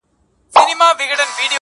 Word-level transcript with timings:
او 0.57 0.61
فضا 0.65 0.87
بې 0.97 1.05
حرکته 1.09 1.15
ولاړه 1.17 1.35
ده، 1.37 1.45